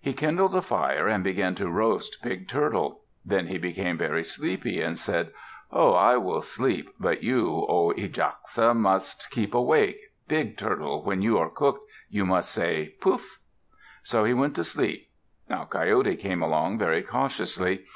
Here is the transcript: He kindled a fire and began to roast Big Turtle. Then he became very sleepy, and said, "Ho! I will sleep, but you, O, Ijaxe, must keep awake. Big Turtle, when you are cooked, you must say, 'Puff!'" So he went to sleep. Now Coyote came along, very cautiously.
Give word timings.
He 0.00 0.12
kindled 0.12 0.54
a 0.54 0.62
fire 0.62 1.08
and 1.08 1.24
began 1.24 1.56
to 1.56 1.68
roast 1.68 2.22
Big 2.22 2.46
Turtle. 2.46 3.02
Then 3.24 3.48
he 3.48 3.58
became 3.58 3.98
very 3.98 4.22
sleepy, 4.22 4.80
and 4.80 4.96
said, 4.96 5.32
"Ho! 5.72 5.90
I 5.92 6.18
will 6.18 6.40
sleep, 6.42 6.88
but 7.00 7.24
you, 7.24 7.66
O, 7.68 7.92
Ijaxe, 7.96 8.76
must 8.76 9.28
keep 9.32 9.54
awake. 9.54 9.98
Big 10.28 10.56
Turtle, 10.56 11.02
when 11.02 11.20
you 11.20 11.36
are 11.38 11.50
cooked, 11.50 11.82
you 12.08 12.24
must 12.24 12.52
say, 12.52 12.94
'Puff!'" 13.00 13.40
So 14.04 14.22
he 14.22 14.34
went 14.34 14.54
to 14.54 14.62
sleep. 14.62 15.10
Now 15.48 15.64
Coyote 15.64 16.14
came 16.14 16.42
along, 16.42 16.78
very 16.78 17.02
cautiously. 17.02 17.86